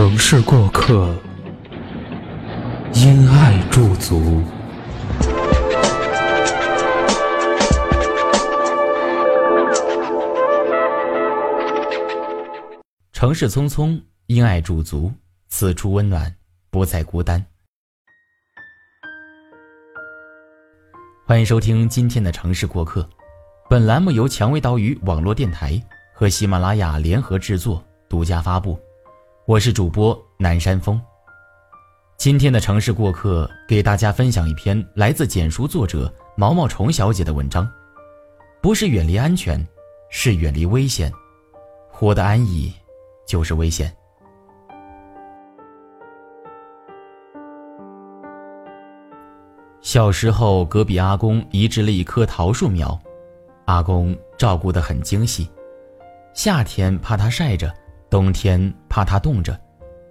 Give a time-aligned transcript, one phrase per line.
[0.00, 1.14] 城市过客，
[2.94, 4.42] 因爱驻足。
[13.12, 15.12] 城市匆匆，因爱驻足，
[15.48, 16.34] 此处温暖，
[16.70, 17.44] 不再孤单。
[21.26, 23.06] 欢迎收听今天的城市过客，
[23.68, 25.78] 本栏目由蔷薇岛屿网络电台
[26.14, 28.80] 和喜马拉雅联合制作，独家发布。
[29.50, 31.02] 我是主播南山峰。
[32.16, 37.68] 今天的城市过客给大家分享一篇来自简书作者毛毛虫小姐的文章，
[38.62, 39.60] 不是远离安全，
[40.08, 41.12] 是远离危险，
[41.90, 42.72] 活得安逸
[43.26, 43.92] 就是危险。
[49.80, 52.96] 小时候，隔壁阿公移植了一棵桃树苗，
[53.64, 55.50] 阿公照顾得很精细，
[56.34, 57.68] 夏天怕它晒着。
[58.10, 59.56] 冬天怕它冻着，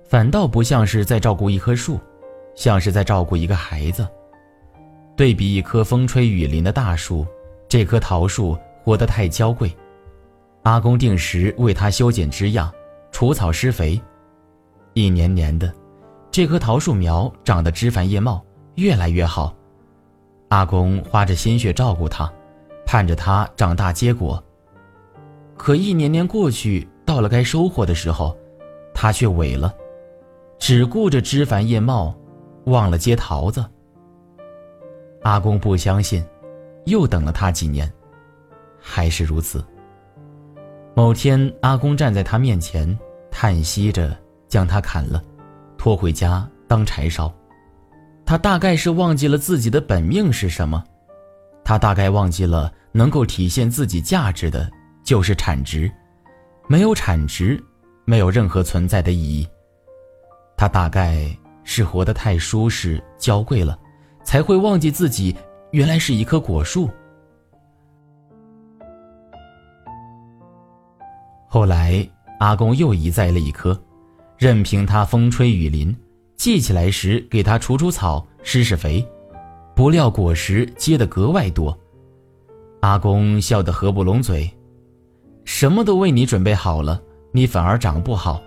[0.05, 1.99] 反倒不像是在照顾一棵树，
[2.55, 4.07] 像是在照顾一个孩子。
[5.17, 7.27] 对比一棵风吹雨淋的大树，
[7.67, 9.69] 这棵桃树活得太娇贵。
[10.63, 12.71] 阿公定时为它修剪枝桠、
[13.11, 14.01] 除草施肥，
[14.93, 15.69] 一年年的，
[16.31, 18.41] 这棵桃树苗长得枝繁叶茂，
[18.75, 19.53] 越来越好。
[20.47, 22.31] 阿公花着心血照顾它，
[22.85, 24.41] 盼着它长大结果。
[25.57, 26.87] 可一年年过去。
[27.09, 28.37] 到了该收获的时候，
[28.93, 29.73] 他却萎了，
[30.59, 32.15] 只顾着枝繁叶茂，
[32.65, 33.65] 忘了结桃子。
[35.23, 36.23] 阿公不相信，
[36.85, 37.91] 又等了他几年，
[38.79, 39.65] 还是如此。
[40.93, 42.95] 某天，阿公站在他面前，
[43.31, 44.15] 叹息着
[44.47, 45.19] 将它砍了，
[45.79, 47.33] 拖回家当柴烧。
[48.23, 50.83] 他大概是忘记了自己的本命是什么，
[51.63, 54.69] 他大概忘记了能够体现自己价值的
[55.03, 55.91] 就是产值。
[56.71, 57.59] 没有产值，
[58.05, 59.47] 没有任何存在的意义。
[60.55, 63.75] 他大概是活得太舒适、娇贵了，
[64.23, 65.35] 才会忘记自己
[65.71, 66.87] 原来是一棵果树。
[71.47, 72.07] 后来，
[72.39, 73.75] 阿公又移栽了一棵，
[74.37, 75.95] 任凭它风吹雨淋，
[76.37, 79.03] 系起来时给它除除草、施施肥，
[79.75, 81.75] 不料果实结得格外多。
[82.81, 84.47] 阿公笑得合不拢嘴。
[85.51, 87.01] 什么都为你准备好了，
[87.31, 88.39] 你反而长不好。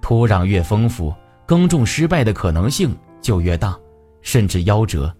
[0.00, 1.12] 土壤越丰富，
[1.44, 3.76] 耕种失败的可能性就越大，
[4.22, 5.12] 甚至夭折。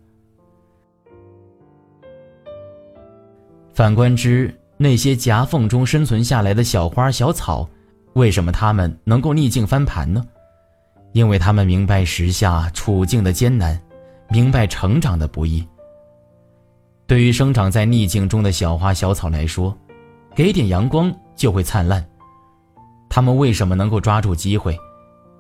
[3.75, 7.69] 反观之，那些夹缝中生存下来的小花小草，
[8.13, 10.25] 为什么它们能够逆境翻盘呢？
[11.11, 13.79] 因为他们明白时下处境的艰难，
[14.31, 15.67] 明白成长的不易。
[17.09, 19.77] 对于生长在逆境中的小花小草来说，
[20.35, 22.05] 给点阳光就会灿烂。
[23.09, 24.77] 他们为什么能够抓住机会？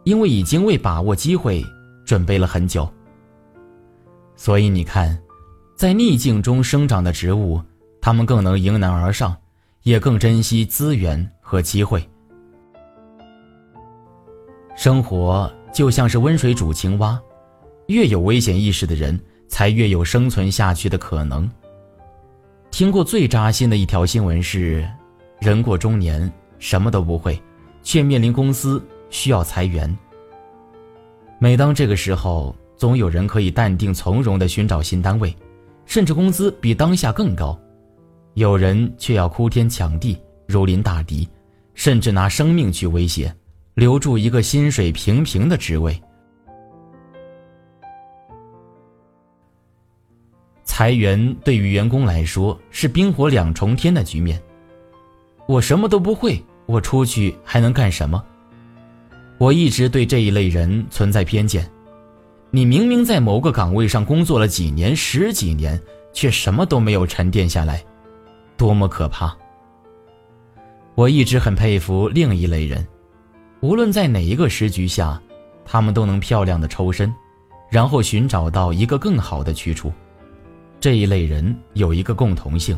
[0.04, 1.64] 因为已经为把握机会
[2.04, 2.90] 准备了很久。
[4.36, 5.18] 所以你看，
[5.76, 7.62] 在逆境中生长的植物，
[8.00, 9.36] 它们更能迎难而上，
[9.82, 12.06] 也更珍惜资源和机会。
[14.74, 17.20] 生活就像是温水煮青蛙，
[17.86, 21.48] 越有危险意识的人，才越有生存下去的可能。
[22.72, 24.88] 听过最扎心的一条新闻是，
[25.40, 27.38] 人过中年什么都不会，
[27.82, 29.94] 却面临公司需要裁员。
[31.38, 35.36] 每当这个时候，总有人可以淡定从容地寻找新单位，
[35.84, 37.54] 甚至工资比当下更高；
[38.32, 41.28] 有人却要哭天抢地，如临大敌，
[41.74, 43.32] 甚至拿生命去威胁，
[43.74, 46.02] 留住一个薪水平平的职位。
[50.72, 54.42] 裁员对于员工来说是冰火两重天的局面。
[55.46, 58.24] 我什么都不会，我出去还能干什么？
[59.36, 61.70] 我一直对这一类人存在偏见。
[62.50, 65.78] 你明明在某个岗位上工作了几年、十几年，
[66.10, 67.84] 却什么都没有沉淀下来，
[68.56, 69.36] 多么可怕！
[70.94, 72.82] 我一直很佩服另一类人，
[73.60, 75.20] 无论在哪一个时局下，
[75.66, 77.14] 他们都能漂亮的抽身，
[77.70, 79.92] 然后寻找到一个更好的去处。
[80.82, 82.76] 这一类人有一个共同性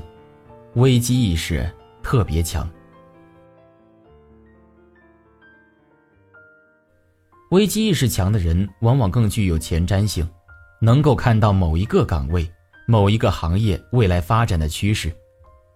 [0.74, 1.66] 危机意识
[2.02, 2.68] 特别强。
[7.52, 10.28] 危机意识强的人往往更具有前瞻性
[10.82, 12.46] 能够看到某一个岗位
[12.86, 15.10] 某一个行业未来发展的趋势。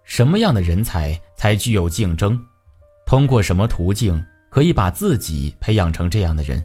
[0.04, 2.38] 什么样的人才才具有竞争？
[3.06, 6.62] 通过什么途径可以把自己培养成这样的人？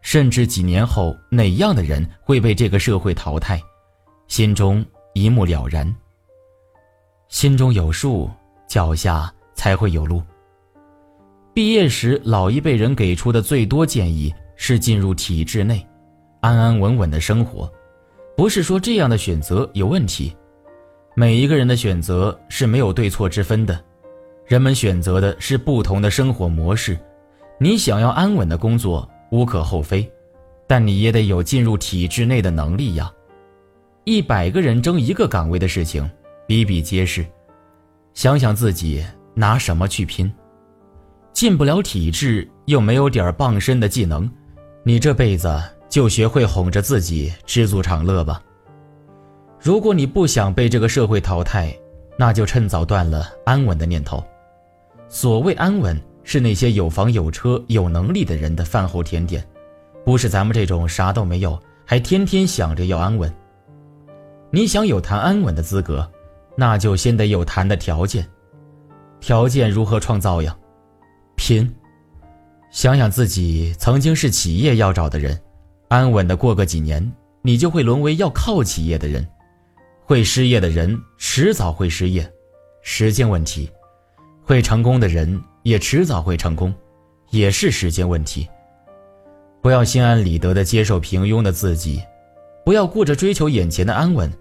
[0.00, 3.62] 甚至几年后哪样的人会被这个社会淘汰？
[4.26, 4.84] 心中
[5.16, 5.90] 一目了然。
[7.28, 8.28] 心中有数，
[8.68, 10.22] 脚下才会有路。
[11.54, 15.82] 毕业时，老一辈人给出的最多建议是进入体制内，
[16.40, 17.72] 安安稳稳的生活。
[18.36, 20.36] 不是说这样的选择有问题，
[21.14, 23.82] 每一个人的选择是没有对错之分的，
[24.44, 26.94] 人们选择的是不同的生活模式。
[27.58, 30.06] 你想要安稳的工作，无可厚非，
[30.66, 33.10] 但你也得有进入体制内的能力呀。
[34.08, 36.08] 一百个人争一个岗位的事情。
[36.46, 37.26] 比比皆是，
[38.14, 39.04] 想想自己
[39.34, 40.32] 拿什么去拼？
[41.32, 44.30] 进不了体制，又没有点傍身的技能，
[44.84, 48.40] 你这辈子就学会哄着自己知足常乐吧。
[49.60, 51.76] 如果你不想被这个社会淘汰，
[52.16, 54.22] 那就趁早断了安稳的念头。
[55.08, 59.44] 所谓安稳，是那些有房有车有能力的人的饭后甜点，
[60.04, 63.28] 不是咱们这种啥都没有还天天想着要安稳。
[64.56, 66.10] 你想有谈安稳的资格？
[66.56, 68.26] 那就先得有谈的条件，
[69.20, 70.56] 条件如何创造呀？
[71.36, 71.70] 拼。
[72.70, 75.38] 想想自己曾经是企业要找的人，
[75.88, 77.06] 安稳的过个几年，
[77.42, 79.28] 你就会沦为要靠企业的人。
[80.06, 82.26] 会失业的人迟早会失业，
[82.80, 83.68] 时间问题；
[84.42, 86.74] 会成功的人也迟早会成功，
[87.28, 88.48] 也是时间问题。
[89.60, 92.02] 不要心安理得的接受平庸的自己，
[92.64, 94.32] 不要顾着追求眼前的安稳，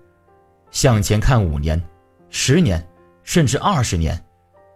[0.76, 1.82] 向前看五年。
[2.30, 2.86] 十年，
[3.24, 4.22] 甚至二十年，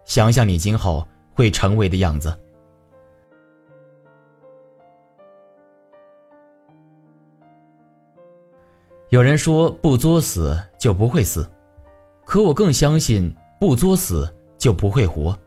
[0.06, 2.34] 想想你今后会成为的样子。
[9.10, 11.46] 有人说不作死就不会死，
[12.24, 13.30] 可我更相信
[13.60, 14.26] 不作死
[14.56, 15.38] 就不会活。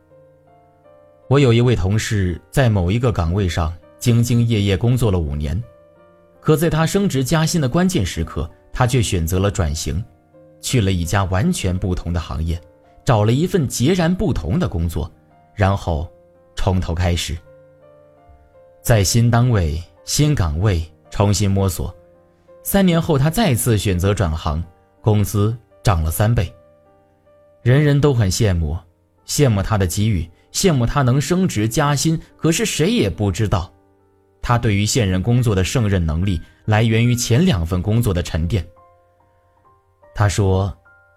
[1.30, 5.60] 我有一位同事在某一个岗位上兢兢业业工作了五年，
[6.40, 10.04] 可在他升职加薪的关键时刻，他却选择了转型。
[10.64, 12.60] 去了一家完全不同的行业，
[13.06, 15.12] 找了一份截然不同的工作，
[15.54, 16.12] 然后
[16.56, 17.38] 从头开始，
[18.82, 21.94] 在新单位、新岗位重新摸索。
[22.64, 24.64] 三年后，他再次选择转行，
[25.02, 26.52] 工资涨了三倍。
[27.62, 28.78] 人人都很羡慕，
[29.28, 32.20] 羡慕他的机遇，羡慕他能升职加薪。
[32.38, 33.70] 可是谁也不知道，
[34.42, 38.66] 他对于现任工作的胜任能力来源于前两份工作的沉淀。
[40.16, 40.72] 他说：“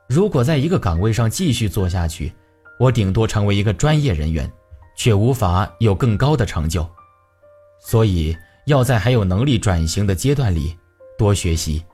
[0.09, 2.33] 如果在一个岗位上继续做下去，
[2.81, 4.51] 我顶多成为一个专业人员，
[4.97, 6.89] 却无法有更高的成就。
[7.79, 8.35] 所以
[8.65, 10.75] 要在还有能力转型的阶段里
[11.19, 11.85] 多学习。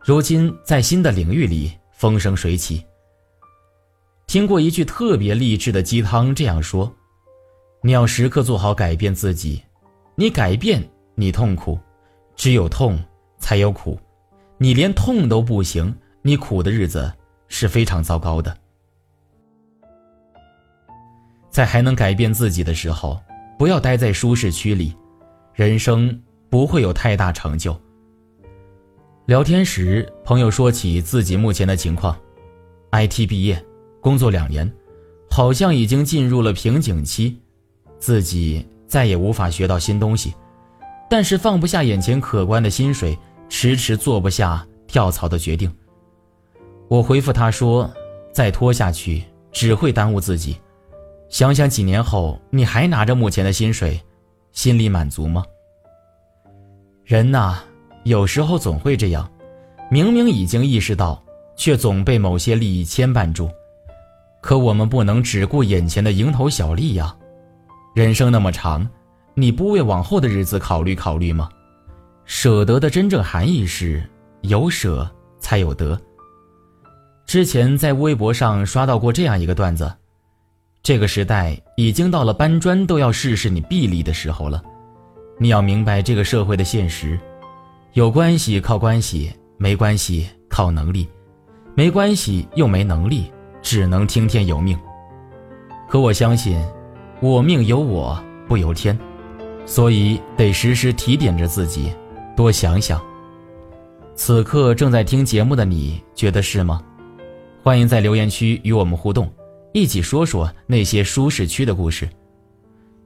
[0.00, 2.84] 如今在新的领域里风生水起。
[4.26, 6.94] 听过一句特别励志的鸡汤这样说：
[7.82, 9.60] 你要时刻做好改变自己，
[10.14, 10.82] 你改变
[11.16, 11.78] 你痛苦，
[12.36, 12.98] 只有痛
[13.38, 13.98] 才有苦，
[14.58, 15.92] 你连痛都不行。”
[16.26, 17.12] 你苦的日子
[17.48, 18.56] 是非常糟糕的，
[21.50, 23.20] 在还能改变自己的时候，
[23.58, 24.96] 不要待在舒适区里，
[25.52, 27.78] 人生不会有太大成就。
[29.26, 32.18] 聊天时，朋友说起自己目前的情况
[32.92, 33.62] ：IT 毕业，
[34.00, 34.72] 工作两年，
[35.30, 37.38] 好像已经进入了瓶颈期，
[37.98, 40.32] 自己再也无法学到新东西，
[41.10, 43.14] 但是放不下眼前可观的薪水，
[43.50, 45.70] 迟迟做不下跳槽的决定。
[46.88, 47.90] 我回复他说
[48.32, 50.56] ：“再拖下去只会耽误自己。
[51.28, 54.00] 想想几年后你还拿着目前的薪水，
[54.52, 55.44] 心里满足吗？
[57.04, 57.58] 人呐，
[58.04, 59.28] 有时候总会这样，
[59.90, 61.20] 明明已经意识到，
[61.56, 63.50] 却总被某些利益牵绊住。
[64.40, 67.16] 可我们不能只顾眼前的蝇头小利呀。
[67.94, 68.88] 人生那么长，
[69.34, 71.48] 你不为往后的日子考虑考虑吗？
[72.26, 74.02] 舍得的真正含义是，
[74.42, 75.98] 有舍才有得。”
[77.34, 79.92] 之前在微博上刷到过这样一个段子：
[80.84, 84.62] 这个时代已经到了搬砖都要试试你臂力的时候了。
[85.36, 87.18] 你要明白这个社会的现实，
[87.94, 91.08] 有关系靠关系，没关系靠能力，
[91.74, 94.78] 没关系又没能力，只能听天由命。
[95.88, 96.64] 可我相信，
[97.20, 98.96] 我命由我不由天，
[99.66, 101.92] 所以得时时提点着自己，
[102.36, 103.02] 多想想。
[104.14, 106.80] 此刻正在听节目的你，觉得是吗？
[107.64, 109.26] 欢迎在留言区与我们互动，
[109.72, 112.06] 一起说说那些舒适区的故事。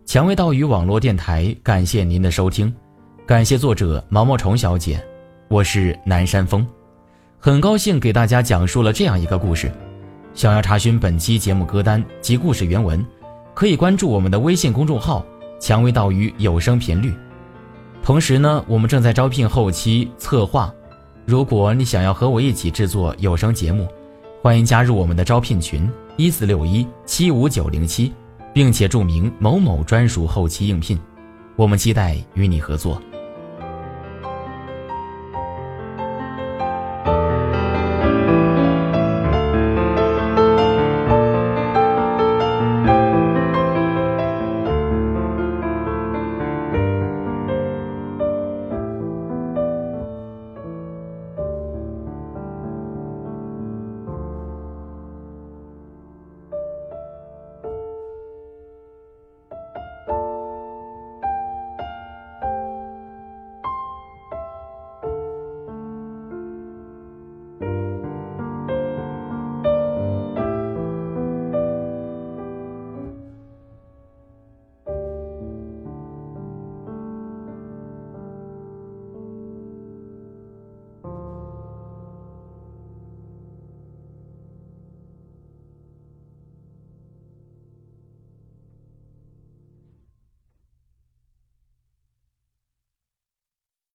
[0.04, 2.74] 蔷薇岛屿网络电台感谢您的收听，
[3.24, 5.00] 感谢作者毛毛虫小姐，
[5.46, 6.66] 我是南山风，
[7.38, 9.70] 很高兴给大家讲述了这样一个故事。
[10.34, 13.00] 想要查询本期节目歌单及故事原文，
[13.54, 15.24] 可以关注我们的微信公众号
[15.62, 17.14] “蔷薇岛屿有声频率”。
[18.02, 20.74] 同时呢，我们正在招聘后期策划，
[21.24, 23.86] 如果你想要和我一起制作有声节目，
[24.40, 28.12] 欢迎加入我们的招聘群一四六一七五九零七。
[28.54, 30.98] 并且注明某某专属后期应聘，
[31.54, 33.00] 我们期待与你合作。